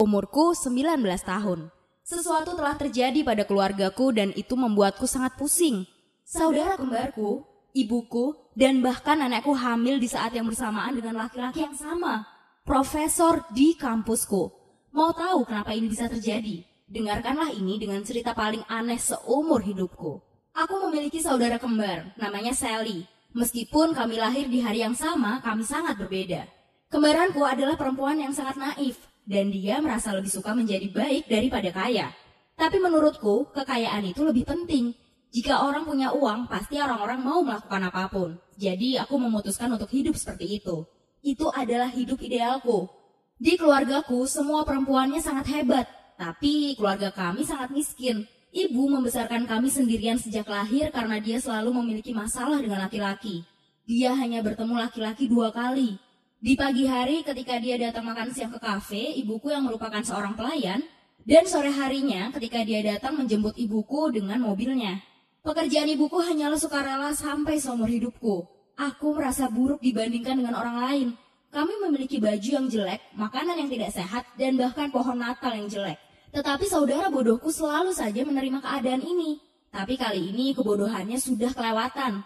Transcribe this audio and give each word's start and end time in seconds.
Umurku 0.00 0.56
19 0.56 0.96
tahun. 1.20 1.68
Sesuatu 2.00 2.56
telah 2.56 2.72
terjadi 2.72 3.20
pada 3.20 3.44
keluargaku 3.44 4.16
dan 4.16 4.32
itu 4.32 4.56
membuatku 4.56 5.04
sangat 5.04 5.36
pusing. 5.36 5.84
Saudara 6.24 6.80
kembarku, 6.80 7.44
ibuku, 7.76 8.32
dan 8.56 8.80
bahkan 8.80 9.20
anakku 9.20 9.52
hamil 9.52 10.00
di 10.00 10.08
saat 10.08 10.32
yang 10.32 10.48
bersamaan 10.48 10.96
dengan 10.96 11.20
laki-laki 11.20 11.68
yang 11.68 11.76
sama. 11.76 12.24
Profesor 12.64 13.44
di 13.52 13.76
kampusku. 13.76 14.48
Mau 14.96 15.12
tahu 15.12 15.44
kenapa 15.44 15.76
ini 15.76 15.92
bisa 15.92 16.08
terjadi? 16.08 16.64
Dengarkanlah 16.88 17.52
ini 17.52 17.76
dengan 17.76 18.00
cerita 18.00 18.32
paling 18.32 18.64
aneh 18.72 18.96
seumur 18.96 19.60
hidupku. 19.60 20.16
Aku 20.56 20.80
memiliki 20.88 21.20
saudara 21.20 21.60
kembar, 21.60 22.16
namanya 22.16 22.56
Sally. 22.56 23.04
Meskipun 23.36 23.92
kami 23.92 24.16
lahir 24.16 24.48
di 24.48 24.64
hari 24.64 24.80
yang 24.80 24.96
sama, 24.96 25.44
kami 25.44 25.60
sangat 25.60 26.00
berbeda. 26.00 26.48
Kembaranku 26.88 27.44
adalah 27.44 27.76
perempuan 27.76 28.18
yang 28.18 28.34
sangat 28.34 28.58
naif, 28.58 29.09
dan 29.28 29.52
dia 29.52 29.78
merasa 29.78 30.12
lebih 30.12 30.30
suka 30.32 30.52
menjadi 30.52 30.88
baik 30.90 31.28
daripada 31.28 31.70
kaya. 31.70 32.12
Tapi 32.60 32.76
menurutku, 32.76 33.48
kekayaan 33.56 34.04
itu 34.04 34.20
lebih 34.20 34.44
penting. 34.44 34.92
Jika 35.30 35.62
orang 35.62 35.86
punya 35.86 36.10
uang, 36.10 36.50
pasti 36.50 36.76
orang-orang 36.76 37.22
mau 37.22 37.40
melakukan 37.40 37.82
apa 37.86 38.10
pun. 38.10 38.36
Jadi 38.58 38.98
aku 38.98 39.16
memutuskan 39.16 39.70
untuk 39.72 39.88
hidup 39.94 40.18
seperti 40.18 40.60
itu. 40.60 40.84
Itu 41.22 41.48
adalah 41.54 41.88
hidup 41.88 42.20
idealku. 42.20 42.90
Di 43.40 43.56
keluargaku, 43.56 44.28
semua 44.28 44.68
perempuannya 44.68 45.22
sangat 45.24 45.48
hebat, 45.56 45.86
tapi 46.20 46.76
keluarga 46.76 47.08
kami 47.08 47.46
sangat 47.46 47.72
miskin. 47.72 48.28
Ibu 48.50 48.90
membesarkan 48.90 49.46
kami 49.46 49.70
sendirian 49.70 50.18
sejak 50.18 50.44
lahir 50.50 50.90
karena 50.90 51.22
dia 51.22 51.38
selalu 51.38 51.70
memiliki 51.80 52.10
masalah 52.10 52.58
dengan 52.58 52.82
laki-laki. 52.82 53.46
Dia 53.86 54.12
hanya 54.18 54.42
bertemu 54.42 54.74
laki-laki 54.74 55.30
dua 55.30 55.54
kali. 55.54 55.96
Di 56.40 56.56
pagi 56.56 56.88
hari 56.88 57.20
ketika 57.20 57.60
dia 57.60 57.76
datang 57.76 58.08
makan 58.08 58.32
siang 58.32 58.48
ke 58.48 58.56
kafe, 58.56 59.12
ibuku 59.20 59.52
yang 59.52 59.60
merupakan 59.60 60.00
seorang 60.00 60.32
pelayan, 60.32 60.80
dan 61.28 61.44
sore 61.44 61.68
harinya 61.68 62.32
ketika 62.32 62.64
dia 62.64 62.80
datang 62.80 63.20
menjemput 63.20 63.60
ibuku 63.60 64.08
dengan 64.08 64.40
mobilnya. 64.40 65.04
Pekerjaan 65.44 65.92
ibuku 65.92 66.16
hanyalah 66.16 66.56
sukarela 66.56 67.12
sampai 67.12 67.60
seumur 67.60 67.92
hidupku. 67.92 68.48
Aku 68.72 69.20
merasa 69.20 69.52
buruk 69.52 69.84
dibandingkan 69.84 70.40
dengan 70.40 70.56
orang 70.56 70.76
lain. 70.80 71.08
Kami 71.52 71.76
memiliki 71.84 72.16
baju 72.16 72.50
yang 72.56 72.72
jelek, 72.72 73.04
makanan 73.20 73.60
yang 73.60 73.68
tidak 73.68 73.92
sehat, 73.92 74.24
dan 74.40 74.56
bahkan 74.56 74.88
pohon 74.88 75.20
natal 75.20 75.52
yang 75.52 75.68
jelek. 75.68 76.00
Tetapi 76.32 76.64
saudara 76.64 77.12
bodohku 77.12 77.52
selalu 77.52 77.92
saja 77.92 78.24
menerima 78.24 78.64
keadaan 78.64 79.04
ini. 79.04 79.36
Tapi 79.68 79.92
kali 80.00 80.32
ini 80.32 80.56
kebodohannya 80.56 81.20
sudah 81.20 81.52
kelewatan. 81.52 82.24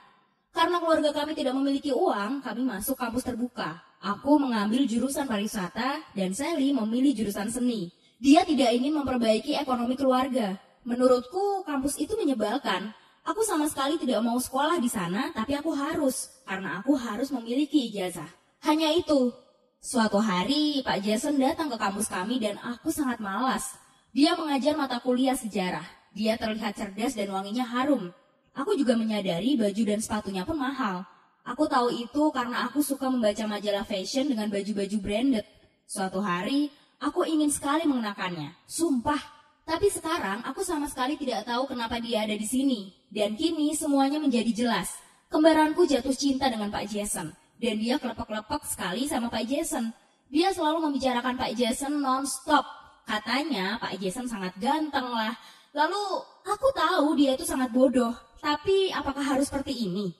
Karena 0.55 0.79
keluarga 0.79 1.11
kami 1.11 1.35
tidak 1.35 1.59
memiliki 1.59 1.91
uang, 1.91 2.47
kami 2.47 2.63
masuk 2.63 2.95
kampus 2.95 3.27
terbuka. 3.27 3.83
Aku 4.05 4.37
mengambil 4.37 4.85
jurusan 4.85 5.25
pariwisata 5.25 6.13
dan 6.13 6.37
Sally 6.37 6.77
memilih 6.77 7.17
jurusan 7.17 7.49
seni. 7.49 7.89
Dia 8.21 8.45
tidak 8.45 8.77
ingin 8.77 9.01
memperbaiki 9.01 9.57
ekonomi 9.57 9.97
keluarga. 9.97 10.61
Menurutku, 10.85 11.65
kampus 11.65 11.97
itu 11.97 12.13
menyebalkan. 12.13 12.93
Aku 13.25 13.41
sama 13.41 13.65
sekali 13.65 13.97
tidak 13.97 14.21
mau 14.21 14.37
sekolah 14.37 14.77
di 14.77 14.93
sana, 14.93 15.33
tapi 15.33 15.57
aku 15.57 15.73
harus. 15.73 16.29
Karena 16.45 16.85
aku 16.85 16.93
harus 17.01 17.33
memiliki 17.33 17.89
ijazah. 17.89 18.29
Hanya 18.69 18.93
itu. 18.93 19.33
Suatu 19.81 20.21
hari, 20.21 20.85
Pak 20.85 21.01
Jason 21.01 21.41
datang 21.41 21.73
ke 21.73 21.81
kampus 21.81 22.05
kami 22.13 22.37
dan 22.37 22.61
aku 22.61 22.93
sangat 22.93 23.25
malas. 23.25 23.73
Dia 24.13 24.37
mengajar 24.37 24.77
mata 24.77 25.01
kuliah 25.01 25.33
sejarah. 25.33 25.89
Dia 26.13 26.37
terlihat 26.37 26.77
cerdas 26.77 27.17
dan 27.17 27.33
wanginya 27.33 27.65
harum. 27.65 28.13
Aku 28.53 28.77
juga 28.77 29.01
menyadari 29.01 29.57
baju 29.57 29.83
dan 29.89 30.05
sepatunya 30.05 30.45
pun 30.45 30.61
mahal. 30.61 31.09
Aku 31.45 31.69
tahu 31.69 31.93
itu 31.93 32.33
karena 32.33 32.65
aku 32.65 32.81
suka 32.81 33.13
membaca 33.13 33.45
majalah 33.45 33.85
fashion 33.85 34.33
dengan 34.33 34.49
baju-baju 34.49 34.97
branded. 35.01 35.45
Suatu 35.85 36.25
hari, 36.25 36.73
aku 37.01 37.29
ingin 37.29 37.53
sekali 37.53 37.85
mengenakannya. 37.85 38.57
Sumpah. 38.65 39.21
Tapi 39.65 39.89
sekarang 39.89 40.45
aku 40.45 40.61
sama 40.61 40.89
sekali 40.89 41.17
tidak 41.17 41.49
tahu 41.49 41.69
kenapa 41.69 42.01
dia 42.01 42.25
ada 42.25 42.37
di 42.37 42.45
sini. 42.49 42.93
Dan 43.13 43.37
kini 43.37 43.77
semuanya 43.77 44.17
menjadi 44.21 44.53
jelas. 44.53 44.93
Kembaranku 45.29 45.85
jatuh 45.85 46.17
cinta 46.17 46.49
dengan 46.49 46.73
Pak 46.73 46.89
Jason. 46.89 47.33
Dan 47.61 47.81
dia 47.81 48.01
kelepek-lepek 48.01 48.65
sekali 48.65 49.05
sama 49.09 49.29
Pak 49.29 49.45
Jason. 49.45 49.93
Dia 50.33 50.53
selalu 50.53 50.89
membicarakan 50.89 51.37
Pak 51.37 51.53
Jason 51.55 52.01
non-stop 52.01 52.85
Katanya 53.05 53.77
Pak 53.77 54.01
Jason 54.01 54.25
sangat 54.25 54.57
ganteng 54.57 55.13
lah. 55.13 55.37
Lalu 55.77 56.25
aku 56.49 56.69
tahu 56.73 57.13
dia 57.21 57.37
itu 57.37 57.45
sangat 57.45 57.69
bodoh. 57.71 58.17
Tapi 58.41 58.93
apakah 58.93 59.21
harus 59.21 59.49
seperti 59.49 59.89
ini? 59.89 60.13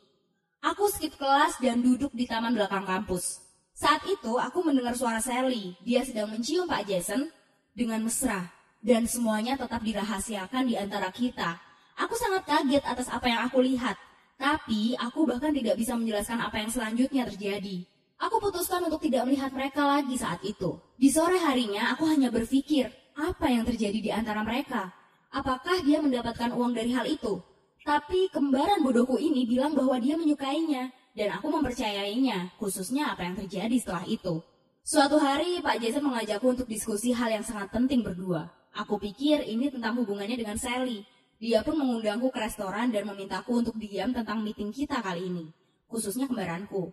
Aku 0.65 0.89
skip 0.89 1.21
kelas 1.21 1.61
dan 1.61 1.85
duduk 1.85 2.09
di 2.17 2.25
taman 2.25 2.57
belakang 2.57 2.89
kampus. 2.89 3.45
Saat 3.77 4.01
itu 4.09 4.41
aku 4.41 4.65
mendengar 4.65 4.97
suara 4.97 5.21
Sally. 5.21 5.77
Dia 5.85 6.01
sedang 6.01 6.33
mencium 6.33 6.65
Pak 6.65 6.89
Jason 6.89 7.29
dengan 7.77 8.01
mesra. 8.01 8.49
Dan 8.81 9.05
semuanya 9.05 9.61
tetap 9.61 9.85
dirahasiakan 9.85 10.65
di 10.65 10.81
antara 10.81 11.13
kita. 11.13 11.61
Aku 12.01 12.17
sangat 12.17 12.49
kaget 12.49 12.81
atas 12.81 13.13
apa 13.13 13.29
yang 13.29 13.45
aku 13.45 13.61
lihat. 13.61 14.01
Tapi 14.41 14.97
aku 14.97 15.29
bahkan 15.29 15.53
tidak 15.53 15.77
bisa 15.77 15.93
menjelaskan 16.01 16.41
apa 16.41 16.57
yang 16.57 16.73
selanjutnya 16.73 17.29
terjadi. 17.29 17.85
Aku 18.25 18.41
putuskan 18.41 18.89
untuk 18.89 19.05
tidak 19.05 19.29
melihat 19.29 19.53
mereka 19.53 19.85
lagi 19.85 20.17
saat 20.17 20.41
itu. 20.49 20.81
Di 20.97 21.13
sore 21.13 21.37
harinya, 21.45 21.93
aku 21.93 22.09
hanya 22.09 22.33
berpikir, 22.33 22.89
apa 23.13 23.53
yang 23.53 23.69
terjadi 23.69 23.99
di 24.01 24.09
antara 24.09 24.41
mereka? 24.41 24.89
Apakah 25.29 25.85
dia 25.85 26.01
mendapatkan 26.01 26.57
uang 26.57 26.73
dari 26.73 26.89
hal 26.97 27.05
itu? 27.05 27.37
Tapi 27.85 28.33
kembaran 28.33 28.81
bodohku 28.81 29.21
ini 29.21 29.45
bilang 29.45 29.77
bahwa 29.77 30.01
dia 30.01 30.17
menyukainya, 30.17 30.89
dan 31.13 31.37
aku 31.37 31.53
mempercayainya, 31.53 32.57
khususnya 32.57 33.13
apa 33.13 33.29
yang 33.29 33.37
terjadi 33.37 33.77
setelah 33.77 34.09
itu. 34.09 34.41
Suatu 34.81 35.21
hari, 35.21 35.61
Pak 35.61 35.85
Jason 35.85 36.01
mengajakku 36.01 36.49
untuk 36.49 36.65
diskusi 36.65 37.13
hal 37.13 37.29
yang 37.29 37.45
sangat 37.45 37.69
penting 37.69 38.01
berdua. 38.01 38.49
Aku 38.73 38.97
pikir 38.97 39.45
ini 39.45 39.69
tentang 39.69 40.01
hubungannya 40.01 40.41
dengan 40.41 40.57
Sally. 40.57 41.05
Dia 41.37 41.61
pun 41.61 41.77
mengundangku 41.77 42.33
ke 42.33 42.41
restoran 42.41 42.89
dan 42.89 43.05
memintaku 43.05 43.61
untuk 43.61 43.77
diam 43.77 44.17
tentang 44.17 44.41
meeting 44.41 44.73
kita 44.73 45.05
kali 45.05 45.29
ini, 45.29 45.45
khususnya 45.85 46.25
kembaranku. 46.25 46.89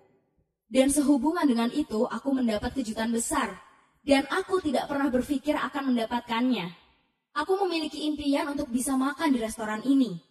Dan 0.68 0.92
sehubungan 0.92 1.48
dengan 1.48 1.72
itu, 1.72 2.04
aku 2.04 2.36
mendapat 2.36 2.76
kejutan 2.76 3.16
besar. 3.16 3.60
Dan 4.04 4.28
aku 4.28 4.60
tidak 4.60 4.92
pernah 4.92 5.08
berpikir 5.08 5.56
akan 5.56 5.96
mendapatkannya. 5.96 6.68
Aku 7.32 7.56
memiliki 7.64 8.08
impian 8.12 8.52
untuk 8.52 8.68
bisa 8.68 8.96
makan 9.00 9.32
di 9.32 9.40
restoran 9.40 9.84
ini. 9.88 10.31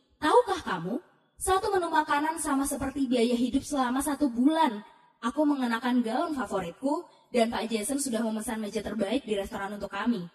Tahukah 0.51 0.67
kamu? 0.67 0.99
Satu 1.39 1.71
menu 1.71 1.95
makanan 1.95 2.35
sama 2.43 2.67
seperti 2.67 3.07
biaya 3.07 3.39
hidup 3.39 3.63
selama 3.63 4.03
satu 4.03 4.27
bulan. 4.27 4.83
Aku 5.23 5.47
mengenakan 5.47 6.03
gaun 6.03 6.35
favoritku, 6.35 7.07
dan 7.31 7.55
Pak 7.55 7.71
Jason 7.71 8.03
sudah 8.03 8.19
memesan 8.19 8.59
meja 8.59 8.83
terbaik 8.83 9.23
di 9.23 9.39
restoran 9.39 9.79
untuk 9.79 9.95
kami. 9.95 10.27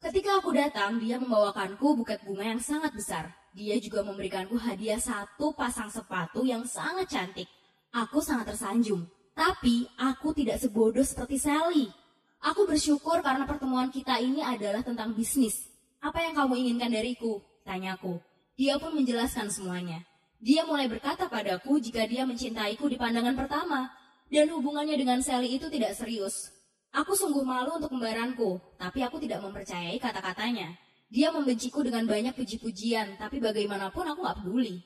Ketika 0.00 0.40
aku 0.40 0.56
datang, 0.56 0.96
dia 0.96 1.20
membawakanku 1.20 2.00
buket 2.00 2.24
bunga 2.24 2.48
yang 2.48 2.64
sangat 2.64 2.96
besar. 2.96 3.28
Dia 3.52 3.76
juga 3.76 4.00
memberikanku 4.08 4.56
hadiah 4.56 4.96
satu 4.96 5.52
pasang 5.52 5.92
sepatu 5.92 6.48
yang 6.48 6.64
sangat 6.64 7.04
cantik. 7.12 7.52
Aku 7.92 8.24
sangat 8.24 8.56
tersanjung. 8.56 9.04
Tapi 9.36 9.84
aku 10.00 10.32
tidak 10.32 10.64
sebodoh 10.64 11.04
seperti 11.04 11.36
Sally. 11.36 11.92
Aku 12.40 12.64
bersyukur 12.64 13.20
karena 13.20 13.44
pertemuan 13.44 13.92
kita 13.92 14.16
ini 14.16 14.40
adalah 14.40 14.80
tentang 14.80 15.12
bisnis. 15.12 15.68
Apa 16.00 16.24
yang 16.24 16.32
kamu 16.32 16.56
inginkan 16.56 16.88
dariku? 16.88 17.44
Tanyaku. 17.68 18.16
Dia 18.58 18.74
pun 18.82 18.90
menjelaskan 18.98 19.54
semuanya. 19.54 20.02
Dia 20.42 20.66
mulai 20.66 20.90
berkata 20.90 21.30
padaku 21.30 21.78
jika 21.78 22.02
dia 22.10 22.26
mencintaiku 22.26 22.90
di 22.90 22.98
pandangan 22.98 23.38
pertama. 23.38 23.86
Dan 24.26 24.50
hubungannya 24.50 24.98
dengan 24.98 25.22
Sally 25.22 25.56
itu 25.56 25.70
tidak 25.70 25.94
serius. 25.94 26.50
Aku 26.90 27.14
sungguh 27.14 27.46
malu 27.46 27.78
untuk 27.78 27.94
kembaranku, 27.94 28.58
tapi 28.76 29.00
aku 29.06 29.22
tidak 29.22 29.40
mempercayai 29.46 29.96
kata-katanya. 30.02 30.74
Dia 31.08 31.32
membenciku 31.32 31.80
dengan 31.86 32.04
banyak 32.04 32.36
puji-pujian, 32.36 33.16
tapi 33.16 33.40
bagaimanapun 33.40 34.04
aku 34.04 34.20
gak 34.26 34.44
peduli. 34.44 34.84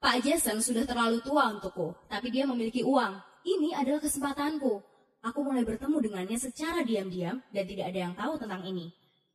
Pak 0.00 0.24
Jason 0.24 0.62
sudah 0.62 0.86
terlalu 0.88 1.20
tua 1.20 1.52
untukku, 1.52 1.92
tapi 2.08 2.32
dia 2.32 2.48
memiliki 2.48 2.80
uang 2.86 3.18
ini 3.42 3.74
adalah 3.74 3.98
kesempatanku. 3.98 4.80
Aku 5.22 5.38
mulai 5.42 5.66
bertemu 5.66 5.98
dengannya 5.98 6.38
secara 6.38 6.86
diam-diam 6.86 7.42
dan 7.50 7.64
tidak 7.66 7.90
ada 7.90 7.98
yang 8.08 8.14
tahu 8.14 8.38
tentang 8.38 8.62
ini. 8.66 8.90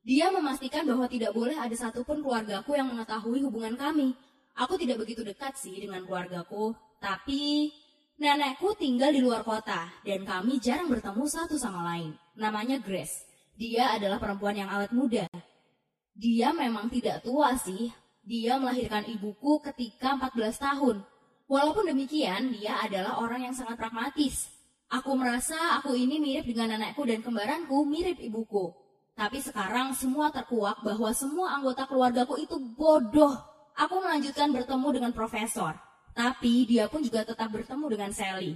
Dia 0.07 0.31
memastikan 0.31 0.88
bahwa 0.88 1.04
tidak 1.12 1.36
boleh 1.36 1.59
ada 1.59 1.75
satupun 1.75 2.24
keluargaku 2.24 2.80
yang 2.80 2.88
mengetahui 2.88 3.44
hubungan 3.44 3.75
kami. 3.75 4.15
Aku 4.56 4.80
tidak 4.80 5.04
begitu 5.04 5.19
dekat 5.19 5.59
sih 5.59 5.75
dengan 5.75 6.07
keluargaku, 6.07 6.71
tapi 7.04 7.75
nenekku 8.15 8.71
tinggal 8.80 9.12
di 9.12 9.19
luar 9.19 9.44
kota 9.44 9.92
dan 10.07 10.24
kami 10.24 10.63
jarang 10.63 10.88
bertemu 10.88 11.27
satu 11.27 11.59
sama 11.59 11.83
lain. 11.92 12.15
Namanya 12.39 12.80
Grace. 12.80 13.27
Dia 13.59 14.00
adalah 14.00 14.15
perempuan 14.15 14.56
yang 14.56 14.71
awet 14.71 14.95
muda. 14.95 15.27
Dia 16.15 16.56
memang 16.56 16.88
tidak 16.88 17.27
tua 17.27 17.60
sih. 17.60 17.92
Dia 18.24 18.56
melahirkan 18.63 19.12
ibuku 19.12 19.60
ketika 19.60 20.15
14 20.15 20.56
tahun. 20.56 21.03
Walaupun 21.51 21.83
demikian, 21.83 22.56
dia 22.56 22.80
adalah 22.80 23.19
orang 23.19 23.51
yang 23.51 23.56
sangat 23.56 23.75
pragmatis. 23.75 24.48
Aku 24.88 25.19
merasa 25.19 25.75
aku 25.75 26.00
ini 26.00 26.15
mirip 26.15 26.48
dengan 26.48 26.80
anakku 26.80 27.03
dan 27.03 27.19
kembaranku 27.19 27.83
mirip 27.83 28.24
ibuku. 28.24 28.87
Tapi 29.18 29.42
sekarang 29.42 29.98
semua 29.98 30.30
terkuak 30.30 30.86
bahwa 30.86 31.10
semua 31.10 31.58
anggota 31.58 31.90
keluargaku 31.90 32.38
itu 32.38 32.54
bodoh. 32.78 33.34
Aku 33.74 33.98
melanjutkan 33.98 34.54
bertemu 34.54 34.88
dengan 34.94 35.12
profesor. 35.12 35.74
Tapi 36.14 36.69
dia 36.69 36.86
pun 36.86 37.02
juga 37.02 37.25
tetap 37.25 37.50
bertemu 37.50 37.86
dengan 37.90 38.14
Sally. 38.14 38.54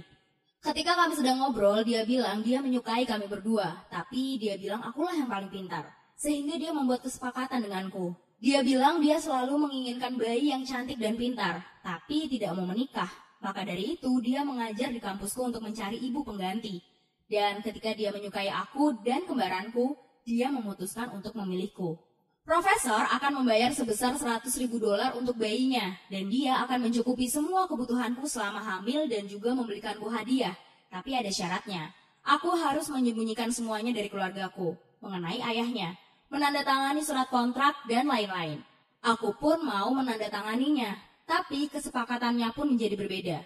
Ketika 0.62 0.94
kami 0.94 1.18
sedang 1.18 1.42
ngobrol, 1.42 1.82
dia 1.82 2.06
bilang 2.06 2.46
dia 2.46 2.62
menyukai 2.62 3.02
kami 3.02 3.26
berdua, 3.26 3.82
tapi 3.90 4.38
dia 4.38 4.54
bilang 4.54 4.78
akulah 4.86 5.10
yang 5.10 5.26
paling 5.26 5.50
pintar. 5.50 5.90
Sehingga 6.14 6.54
dia 6.54 6.70
membuat 6.70 7.02
kesepakatan 7.02 7.66
denganku. 7.66 8.14
Dia 8.38 8.62
bilang 8.62 9.02
dia 9.02 9.18
selalu 9.18 9.66
menginginkan 9.66 10.14
bayi 10.14 10.54
yang 10.54 10.62
cantik 10.62 10.98
dan 11.02 11.18
pintar, 11.18 11.58
tapi 11.82 12.30
tidak 12.30 12.54
mau 12.54 12.66
menikah. 12.70 13.10
Maka 13.42 13.66
dari 13.66 13.98
itu, 13.98 14.10
dia 14.22 14.46
mengajar 14.46 14.94
di 14.94 15.02
kampusku 15.02 15.42
untuk 15.42 15.66
mencari 15.66 15.98
ibu 15.98 16.22
pengganti. 16.22 16.78
Dan 17.26 17.58
ketika 17.58 17.90
dia 17.98 18.14
menyukai 18.14 18.46
aku 18.46 19.02
dan 19.02 19.26
kembaranku, 19.26 19.98
dia 20.22 20.50
memutuskan 20.50 21.10
untuk 21.14 21.34
memilihku. 21.34 21.98
Profesor 22.42 23.06
akan 23.06 23.42
membayar 23.42 23.70
sebesar 23.70 24.18
100 24.18 24.42
ribu 24.58 24.82
dolar 24.82 25.14
untuk 25.14 25.38
bayinya, 25.38 25.94
dan 26.10 26.26
dia 26.26 26.58
akan 26.66 26.90
mencukupi 26.90 27.30
semua 27.30 27.70
kebutuhanku 27.70 28.26
selama 28.26 28.58
hamil 28.58 29.06
dan 29.06 29.30
juga 29.30 29.54
membelikanku 29.54 30.10
hadiah. 30.10 30.58
Tapi 30.90 31.14
ada 31.14 31.30
syaratnya. 31.30 31.94
Aku 32.26 32.50
harus 32.54 32.90
menyembunyikan 32.90 33.50
semuanya 33.54 33.94
dari 33.94 34.10
keluargaku, 34.10 34.74
mengenai 34.98 35.38
ayahnya, 35.38 35.94
menandatangani 36.30 37.02
surat 37.06 37.30
kontrak, 37.30 37.78
dan 37.86 38.10
lain-lain. 38.10 38.58
Aku 39.02 39.34
pun 39.38 39.62
mau 39.62 39.90
menandatanganinya, 39.94 40.98
tapi 41.26 41.70
kesepakatannya 41.70 42.50
pun 42.54 42.74
menjadi 42.74 42.94
berbeda. 42.98 43.38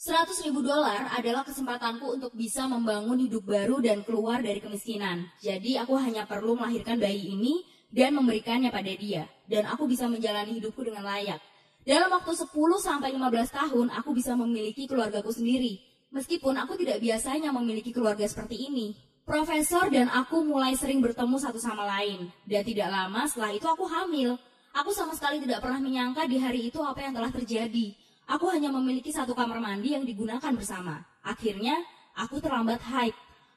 100 0.00 0.48
ribu 0.48 0.64
dolar 0.64 1.12
adalah 1.12 1.44
kesempatanku 1.44 2.16
untuk 2.16 2.32
bisa 2.32 2.64
membangun 2.64 3.20
hidup 3.20 3.44
baru 3.44 3.84
dan 3.84 4.00
keluar 4.00 4.40
dari 4.40 4.56
kemiskinan. 4.56 5.28
Jadi 5.44 5.76
aku 5.76 5.92
hanya 6.00 6.24
perlu 6.24 6.56
melahirkan 6.56 6.96
bayi 6.96 7.36
ini 7.36 7.60
dan 7.92 8.16
memberikannya 8.16 8.72
pada 8.72 8.88
dia. 8.96 9.28
Dan 9.44 9.68
aku 9.68 9.84
bisa 9.84 10.08
menjalani 10.08 10.56
hidupku 10.56 10.80
dengan 10.88 11.04
layak. 11.04 11.36
Dalam 11.84 12.08
waktu 12.16 12.32
10 12.32 12.48
sampai 12.80 13.12
15 13.12 13.52
tahun, 13.52 13.86
aku 13.92 14.16
bisa 14.16 14.32
memiliki 14.32 14.88
keluargaku 14.88 15.36
sendiri. 15.36 15.76
Meskipun 16.16 16.56
aku 16.56 16.80
tidak 16.80 17.04
biasanya 17.04 17.52
memiliki 17.52 17.92
keluarga 17.92 18.24
seperti 18.24 18.56
ini. 18.72 18.96
Profesor 19.28 19.92
dan 19.92 20.08
aku 20.08 20.40
mulai 20.48 20.80
sering 20.80 21.04
bertemu 21.04 21.36
satu 21.36 21.60
sama 21.60 21.84
lain. 21.84 22.32
Dan 22.48 22.64
tidak 22.64 22.88
lama 22.88 23.28
setelah 23.28 23.52
itu 23.52 23.68
aku 23.68 23.84
hamil. 23.84 24.40
Aku 24.80 24.96
sama 24.96 25.12
sekali 25.12 25.44
tidak 25.44 25.60
pernah 25.60 25.76
menyangka 25.76 26.24
di 26.24 26.40
hari 26.40 26.72
itu 26.72 26.80
apa 26.80 27.04
yang 27.04 27.12
telah 27.12 27.28
terjadi. 27.28 28.08
Aku 28.30 28.46
hanya 28.46 28.70
memiliki 28.70 29.10
satu 29.10 29.34
kamar 29.34 29.58
mandi 29.58 29.90
yang 29.90 30.06
digunakan 30.06 30.54
bersama. 30.54 31.02
Akhirnya, 31.26 31.82
aku 32.14 32.38
terlambat 32.38 32.78
haid. 32.78 33.14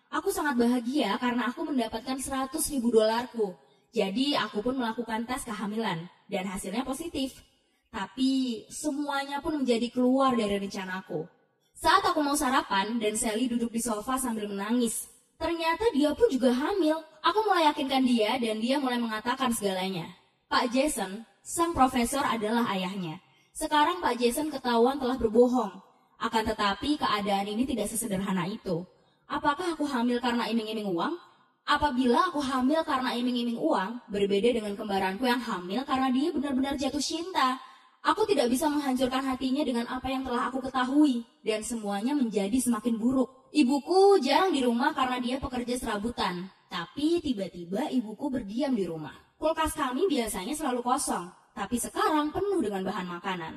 Aku 0.09 0.33
sangat 0.33 0.57
bahagia 0.57 1.13
karena 1.21 1.53
aku 1.53 1.61
mendapatkan 1.69 2.17
100 2.17 2.49
ribu 2.73 2.89
dolarku. 2.89 3.53
Jadi 3.93 4.33
aku 4.33 4.65
pun 4.65 4.73
melakukan 4.81 5.29
tes 5.29 5.45
kehamilan 5.45 6.09
dan 6.25 6.43
hasilnya 6.49 6.81
positif. 6.81 7.37
Tapi 7.93 8.65
semuanya 8.73 9.45
pun 9.45 9.61
menjadi 9.61 9.93
keluar 9.93 10.33
dari 10.33 10.57
rencanaku. 10.57 11.29
Saat 11.77 12.09
aku 12.09 12.25
mau 12.25 12.33
sarapan 12.33 12.97
dan 12.97 13.13
Sally 13.13 13.45
duduk 13.45 13.69
di 13.69 13.77
sofa 13.77 14.17
sambil 14.17 14.49
menangis. 14.49 15.05
Ternyata 15.37 15.93
dia 15.93 16.17
pun 16.17 16.25
juga 16.33 16.49
hamil. 16.49 16.97
Aku 17.21 17.45
mulai 17.45 17.69
yakinkan 17.69 18.01
dia 18.01 18.41
dan 18.41 18.57
dia 18.57 18.81
mulai 18.81 18.97
mengatakan 18.97 19.53
segalanya. 19.53 20.09
Pak 20.49 20.73
Jason, 20.73 21.21
sang 21.45 21.77
profesor 21.77 22.25
adalah 22.25 22.65
ayahnya. 22.73 23.21
Sekarang 23.53 24.01
Pak 24.01 24.17
Jason 24.17 24.49
ketahuan 24.49 24.97
telah 24.97 25.13
berbohong. 25.13 25.77
Akan 26.17 26.41
tetapi 26.41 26.97
keadaan 26.97 27.45
ini 27.45 27.69
tidak 27.69 27.85
sesederhana 27.85 28.49
itu. 28.49 28.81
Apakah 29.29 29.77
aku 29.77 29.85
hamil 29.85 30.17
karena 30.17 30.49
iming-iming 30.49 30.89
uang? 30.89 31.13
Apabila 31.63 32.33
aku 32.33 32.41
hamil 32.41 32.81
karena 32.81 33.13
iming-iming 33.13 33.61
uang, 33.61 34.09
berbeda 34.09 34.57
dengan 34.57 34.73
kembaranku 34.73 35.29
yang 35.29 35.37
hamil 35.37 35.85
karena 35.85 36.09
dia 36.09 36.33
benar-benar 36.33 36.73
jatuh 36.81 36.99
cinta. 36.99 37.61
Aku 38.03 38.25
tidak 38.25 38.49
bisa 38.49 38.67
menghancurkan 38.67 39.21
hatinya 39.21 39.63
dengan 39.63 39.85
apa 39.87 40.11
yang 40.11 40.25
telah 40.27 40.51
aku 40.51 40.59
ketahui, 40.59 41.23
dan 41.39 41.63
semuanya 41.63 42.11
menjadi 42.11 42.57
semakin 42.59 42.99
buruk. 42.99 43.47
Ibuku 43.53 44.19
jarang 44.19 44.51
di 44.51 44.59
rumah 44.65 44.91
karena 44.91 45.23
dia 45.23 45.39
pekerja 45.39 45.79
serabutan, 45.79 46.51
tapi 46.67 47.23
tiba-tiba 47.23 47.87
ibuku 47.93 48.27
berdiam 48.27 48.75
di 48.75 48.83
rumah. 48.83 49.15
Kulkas 49.39 49.77
kami 49.77 50.09
biasanya 50.11 50.51
selalu 50.51 50.83
kosong, 50.83 51.31
tapi 51.53 51.77
sekarang 51.77 52.33
penuh 52.33 52.59
dengan 52.65 52.81
bahan 52.85 53.07
makanan. 53.07 53.53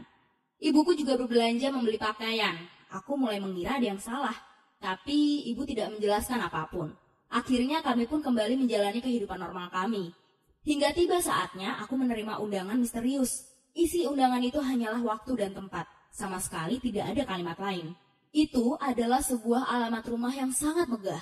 Ibuku 0.60 0.96
juga 0.96 1.16
berbelanja 1.20 1.68
membeli 1.72 2.00
pakaian. 2.00 2.56
Aku 2.92 3.16
mulai 3.16 3.40
mengira 3.40 3.76
ada 3.76 3.86
yang 3.88 4.00
salah, 4.00 4.36
tapi 4.80 5.44
ibu 5.52 5.64
tidak 5.68 5.92
menjelaskan 5.96 6.44
apa 6.44 6.68
pun. 6.68 6.92
Akhirnya 7.28 7.82
kami 7.82 8.06
pun 8.06 8.22
kembali 8.22 8.56
menjalani 8.56 9.02
kehidupan 9.02 9.36
normal 9.36 9.68
kami. 9.68 10.14
Hingga 10.62 10.94
tiba 10.94 11.18
saatnya 11.18 11.76
aku 11.82 11.98
menerima 11.98 12.38
undangan 12.38 12.78
misterius. 12.78 13.48
Isi 13.76 14.08
undangan 14.08 14.40
itu 14.40 14.56
hanyalah 14.62 15.02
waktu 15.02 15.36
dan 15.36 15.52
tempat. 15.52 15.84
Sama 16.14 16.40
sekali 16.40 16.80
tidak 16.80 17.12
ada 17.12 17.22
kalimat 17.28 17.58
lain. 17.60 17.92
Itu 18.32 18.80
adalah 18.80 19.20
sebuah 19.20 19.68
alamat 19.68 20.04
rumah 20.08 20.32
yang 20.32 20.48
sangat 20.52 20.88
megah. 20.88 21.20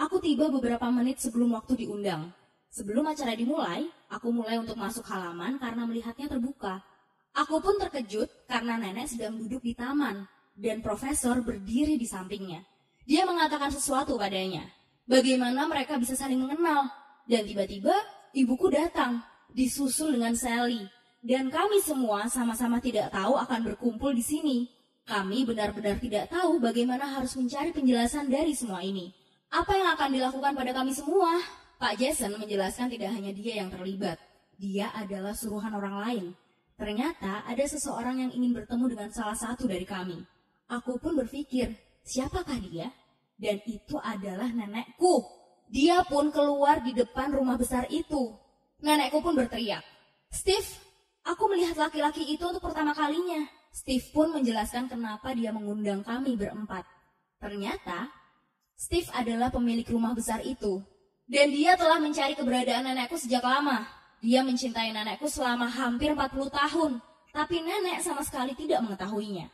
Aku 0.00 0.16
tiba 0.16 0.48
beberapa 0.48 0.88
menit 0.88 1.20
sebelum 1.20 1.52
waktu 1.52 1.84
diundang. 1.84 2.32
Sebelum 2.72 3.04
acara 3.04 3.36
dimulai, 3.36 3.90
aku 4.10 4.34
mulai 4.34 4.58
untuk 4.58 4.74
masuk 4.76 5.06
halaman 5.06 5.56
karena 5.56 5.86
melihatnya 5.86 6.26
terbuka. 6.26 6.82
Aku 7.30 7.62
pun 7.62 7.78
terkejut 7.78 8.26
karena 8.50 8.74
nenek 8.74 9.06
sedang 9.06 9.38
duduk 9.38 9.62
di 9.62 9.72
taman 9.78 10.26
dan 10.58 10.82
profesor 10.82 11.38
berdiri 11.40 11.94
di 11.94 12.04
sampingnya. 12.04 12.66
Dia 13.06 13.22
mengatakan 13.24 13.70
sesuatu 13.70 14.18
padanya. 14.18 14.66
Bagaimana 15.06 15.66
mereka 15.70 15.96
bisa 15.96 16.18
saling 16.18 16.38
mengenal? 16.38 16.90
Dan 17.26 17.46
tiba-tiba 17.46 17.94
ibuku 18.34 18.70
datang, 18.70 19.22
disusul 19.50 20.14
dengan 20.14 20.34
Sally. 20.34 20.86
Dan 21.20 21.50
kami 21.50 21.82
semua 21.82 22.26
sama-sama 22.30 22.78
tidak 22.78 23.12
tahu 23.14 23.38
akan 23.38 23.60
berkumpul 23.66 24.14
di 24.14 24.22
sini. 24.22 24.58
Kami 25.04 25.42
benar-benar 25.42 25.98
tidak 25.98 26.30
tahu 26.30 26.62
bagaimana 26.62 27.18
harus 27.18 27.34
mencari 27.34 27.74
penjelasan 27.74 28.30
dari 28.30 28.54
semua 28.54 28.80
ini. 28.86 29.10
Apa 29.50 29.74
yang 29.74 29.90
akan 29.98 30.08
dilakukan 30.14 30.52
pada 30.54 30.70
kami 30.70 30.94
semua? 30.94 31.42
Pak 31.80 31.96
Jason 31.96 32.36
menjelaskan 32.36 32.92
tidak 32.92 33.08
hanya 33.16 33.32
dia 33.32 33.64
yang 33.64 33.72
terlibat. 33.72 34.20
Dia 34.60 34.92
adalah 34.92 35.32
suruhan 35.32 35.72
orang 35.72 35.96
lain. 36.04 36.24
Ternyata 36.76 37.48
ada 37.48 37.64
seseorang 37.64 38.20
yang 38.20 38.30
ingin 38.36 38.52
bertemu 38.52 38.84
dengan 38.92 39.08
salah 39.08 39.32
satu 39.32 39.64
dari 39.64 39.88
kami. 39.88 40.20
Aku 40.68 41.00
pun 41.00 41.16
berpikir, 41.16 41.72
siapakah 42.04 42.60
dia? 42.60 42.92
Dan 43.40 43.64
itu 43.64 43.96
adalah 43.96 44.52
nenekku. 44.52 45.24
Dia 45.72 46.04
pun 46.04 46.28
keluar 46.28 46.84
di 46.84 46.92
depan 46.92 47.32
rumah 47.32 47.56
besar 47.56 47.88
itu. 47.88 48.36
Nenekku 48.84 49.24
pun 49.24 49.32
berteriak, 49.32 49.80
Steve, 50.28 50.68
aku 51.24 51.48
melihat 51.48 51.80
laki-laki 51.80 52.28
itu 52.28 52.44
untuk 52.44 52.60
pertama 52.60 52.92
kalinya. 52.92 53.40
Steve 53.72 54.04
pun 54.12 54.36
menjelaskan 54.36 54.84
kenapa 54.84 55.32
dia 55.32 55.48
mengundang 55.48 56.04
kami 56.04 56.36
berempat. 56.36 56.84
Ternyata, 57.40 58.12
Steve 58.76 59.08
adalah 59.16 59.48
pemilik 59.48 59.88
rumah 59.88 60.12
besar 60.12 60.44
itu. 60.44 60.84
Dan 61.30 61.54
dia 61.54 61.78
telah 61.78 62.02
mencari 62.02 62.34
keberadaan 62.34 62.90
nenekku 62.90 63.14
sejak 63.14 63.46
lama. 63.46 63.86
Dia 64.18 64.42
mencintai 64.42 64.90
nenekku 64.90 65.30
selama 65.30 65.70
hampir 65.70 66.10
40 66.10 66.50
tahun. 66.50 66.98
Tapi 67.30 67.62
nenek 67.62 68.02
sama 68.02 68.26
sekali 68.26 68.58
tidak 68.58 68.82
mengetahuinya. 68.82 69.46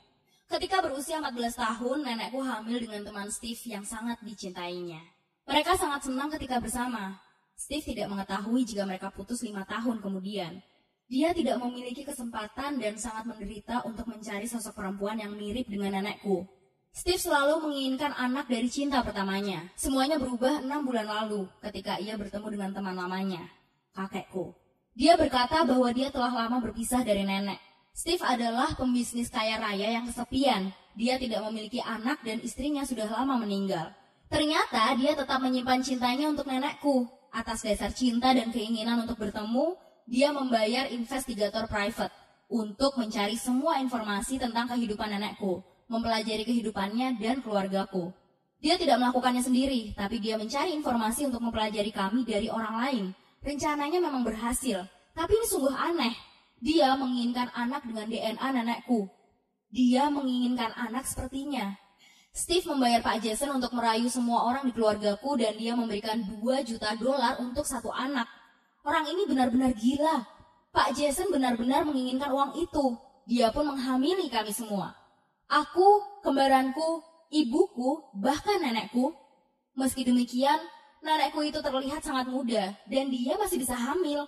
Ketika 0.48 0.80
berusia 0.80 1.20
14 1.20 1.36
tahun, 1.52 2.00
nenekku 2.00 2.40
hamil 2.40 2.80
dengan 2.80 3.04
teman 3.04 3.28
Steve 3.28 3.60
yang 3.68 3.84
sangat 3.84 4.16
dicintainya. 4.24 5.04
Mereka 5.44 5.76
sangat 5.76 6.08
senang 6.08 6.32
ketika 6.32 6.64
bersama. 6.64 7.20
Steve 7.52 7.92
tidak 7.92 8.08
mengetahui 8.08 8.64
jika 8.64 8.88
mereka 8.88 9.12
putus 9.12 9.44
lima 9.44 9.68
tahun 9.68 10.00
kemudian. 10.00 10.64
Dia 11.12 11.36
tidak 11.36 11.60
memiliki 11.60 12.08
kesempatan 12.08 12.80
dan 12.80 12.96
sangat 12.96 13.28
menderita 13.28 13.84
untuk 13.84 14.08
mencari 14.08 14.48
sosok 14.48 14.80
perempuan 14.80 15.20
yang 15.20 15.36
mirip 15.36 15.68
dengan 15.68 16.00
nenekku. 16.00 16.55
Steve 16.96 17.20
selalu 17.20 17.68
menginginkan 17.68 18.16
anak 18.16 18.48
dari 18.48 18.72
cinta 18.72 19.04
pertamanya. 19.04 19.68
Semuanya 19.76 20.16
berubah 20.16 20.64
enam 20.64 20.80
bulan 20.80 21.04
lalu 21.04 21.44
ketika 21.60 22.00
ia 22.00 22.16
bertemu 22.16 22.48
dengan 22.56 22.70
teman 22.72 22.96
lamanya, 22.96 23.44
kakekku. 23.92 24.56
Dia 24.96 25.12
berkata 25.20 25.60
bahwa 25.68 25.92
dia 25.92 26.08
telah 26.08 26.32
lama 26.32 26.56
berpisah 26.64 27.04
dari 27.04 27.28
nenek. 27.28 27.60
Steve 27.92 28.24
adalah 28.24 28.72
pembisnis 28.72 29.28
kaya 29.28 29.60
raya 29.60 29.92
yang 29.92 30.08
kesepian. 30.08 30.72
Dia 30.96 31.20
tidak 31.20 31.44
memiliki 31.44 31.84
anak 31.84 32.24
dan 32.24 32.40
istrinya 32.40 32.80
sudah 32.88 33.04
lama 33.12 33.44
meninggal. 33.44 33.92
Ternyata 34.32 34.96
dia 34.96 35.12
tetap 35.12 35.36
menyimpan 35.44 35.84
cintanya 35.84 36.32
untuk 36.32 36.48
nenekku. 36.48 37.04
Atas 37.28 37.60
dasar 37.60 37.92
cinta 37.92 38.32
dan 38.32 38.48
keinginan 38.48 39.04
untuk 39.04 39.20
bertemu, 39.20 39.76
dia 40.08 40.32
membayar 40.32 40.88
investigator 40.88 41.68
private 41.68 42.16
untuk 42.48 42.96
mencari 42.96 43.36
semua 43.36 43.84
informasi 43.84 44.40
tentang 44.40 44.64
kehidupan 44.72 45.12
nenekku, 45.12 45.60
mempelajari 45.86 46.42
kehidupannya 46.42 47.18
dan 47.18 47.42
keluargaku. 47.42 48.10
Dia 48.58 48.80
tidak 48.80 48.98
melakukannya 48.98 49.44
sendiri, 49.44 49.92
tapi 49.94 50.18
dia 50.18 50.40
mencari 50.40 50.72
informasi 50.74 51.28
untuk 51.28 51.44
mempelajari 51.44 51.92
kami 51.92 52.24
dari 52.26 52.48
orang 52.50 52.74
lain. 52.82 53.04
Rencananya 53.44 54.00
memang 54.02 54.26
berhasil, 54.26 54.82
tapi 55.14 55.32
ini 55.38 55.46
sungguh 55.46 55.70
aneh. 55.70 56.14
Dia 56.58 56.96
menginginkan 56.96 57.52
anak 57.52 57.84
dengan 57.84 58.08
DNA 58.08 58.48
nenekku. 58.56 59.06
Dia 59.68 60.08
menginginkan 60.08 60.72
anak 60.72 61.04
sepertinya. 61.04 61.76
Steve 62.36 62.68
membayar 62.68 63.00
Pak 63.00 63.24
Jason 63.24 63.48
untuk 63.48 63.72
merayu 63.72 64.12
semua 64.12 64.44
orang 64.44 64.68
di 64.68 64.72
keluargaku 64.76 65.40
dan 65.40 65.56
dia 65.56 65.72
memberikan 65.72 66.20
2 66.20 66.68
juta 66.68 66.92
dolar 66.96 67.40
untuk 67.40 67.64
satu 67.64 67.88
anak. 67.92 68.28
Orang 68.84 69.08
ini 69.08 69.24
benar-benar 69.24 69.72
gila. 69.72 70.24
Pak 70.68 70.92
Jason 70.96 71.32
benar-benar 71.32 71.88
menginginkan 71.88 72.28
uang 72.32 72.60
itu. 72.60 72.96
Dia 73.24 73.48
pun 73.52 73.68
menghamili 73.68 74.28
kami 74.28 74.52
semua. 74.52 74.92
Aku, 75.46 76.02
kembaranku, 76.26 77.06
ibuku, 77.30 78.02
bahkan 78.18 78.58
nenekku. 78.58 79.14
Meski 79.78 80.02
demikian, 80.02 80.58
nenekku 81.06 81.38
itu 81.46 81.62
terlihat 81.62 82.02
sangat 82.02 82.26
muda 82.26 82.74
dan 82.90 83.04
dia 83.14 83.38
masih 83.38 83.62
bisa 83.62 83.78
hamil. 83.78 84.26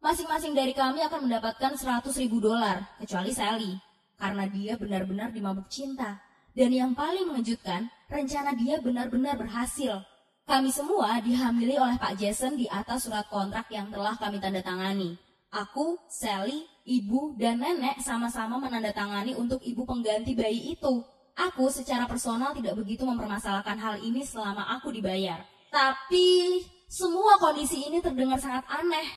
Masing-masing 0.00 0.56
dari 0.56 0.72
kami 0.72 1.04
akan 1.04 1.28
mendapatkan 1.28 1.76
100 1.76 2.08
ribu 2.24 2.40
dolar, 2.40 2.84
kecuali 2.96 3.32
Sally. 3.36 3.72
Karena 4.16 4.48
dia 4.48 4.80
benar-benar 4.80 5.28
dimabuk 5.28 5.68
cinta. 5.68 6.20
Dan 6.56 6.72
yang 6.72 6.96
paling 6.96 7.28
mengejutkan, 7.28 7.92
rencana 8.08 8.56
dia 8.56 8.80
benar-benar 8.80 9.36
berhasil. 9.36 10.00
Kami 10.48 10.72
semua 10.72 11.20
dihamili 11.20 11.76
oleh 11.76 12.00
Pak 12.00 12.16
Jason 12.16 12.56
di 12.56 12.64
atas 12.70 13.04
surat 13.04 13.28
kontrak 13.28 13.68
yang 13.68 13.92
telah 13.92 14.16
kami 14.16 14.40
tanda 14.40 14.64
tangani. 14.64 15.18
Aku, 15.56 15.96
Sally, 16.12 16.68
ibu, 16.84 17.32
dan 17.40 17.56
nenek 17.56 17.96
sama-sama 18.04 18.60
menandatangani 18.60 19.32
untuk 19.40 19.64
ibu 19.64 19.88
pengganti 19.88 20.36
bayi 20.36 20.76
itu. 20.76 21.00
Aku 21.32 21.72
secara 21.72 22.04
personal 22.04 22.52
tidak 22.52 22.76
begitu 22.76 23.08
mempermasalahkan 23.08 23.76
hal 23.80 23.96
ini 24.04 24.20
selama 24.20 24.68
aku 24.76 24.92
dibayar. 24.92 25.40
Tapi 25.72 26.60
semua 26.88 27.36
kondisi 27.36 27.88
ini 27.88 28.00
terdengar 28.00 28.40
sangat 28.40 28.64
aneh 28.68 29.04